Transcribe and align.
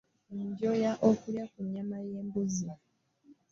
Njoya 0.47 0.91
okulya 1.09 1.45
ku 1.51 1.59
nnyama 1.65 1.97
y'embuzi. 2.09 2.69